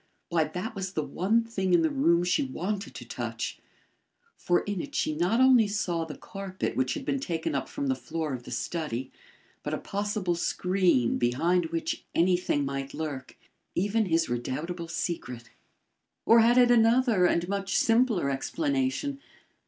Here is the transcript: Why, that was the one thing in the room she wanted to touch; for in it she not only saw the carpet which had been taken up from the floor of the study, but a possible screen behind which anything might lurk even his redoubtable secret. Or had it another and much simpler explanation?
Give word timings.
Why, 0.29 0.45
that 0.45 0.73
was 0.73 0.93
the 0.93 1.03
one 1.03 1.43
thing 1.43 1.75
in 1.75 1.83
the 1.83 1.91
room 1.91 2.23
she 2.23 2.41
wanted 2.43 2.95
to 2.95 3.05
touch; 3.07 3.59
for 4.35 4.61
in 4.61 4.81
it 4.81 4.95
she 4.95 5.15
not 5.15 5.39
only 5.39 5.67
saw 5.67 6.05
the 6.05 6.17
carpet 6.17 6.75
which 6.75 6.95
had 6.95 7.05
been 7.05 7.19
taken 7.19 7.53
up 7.53 7.69
from 7.69 7.85
the 7.85 7.93
floor 7.95 8.33
of 8.33 8.41
the 8.41 8.49
study, 8.49 9.11
but 9.61 9.75
a 9.75 9.77
possible 9.77 10.33
screen 10.33 11.19
behind 11.19 11.67
which 11.67 12.03
anything 12.15 12.65
might 12.65 12.95
lurk 12.95 13.37
even 13.75 14.07
his 14.07 14.27
redoubtable 14.27 14.87
secret. 14.87 15.51
Or 16.25 16.39
had 16.39 16.57
it 16.57 16.71
another 16.71 17.27
and 17.27 17.47
much 17.47 17.75
simpler 17.77 18.31
explanation? 18.31 19.19